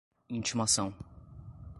[0.33, 0.97] intimação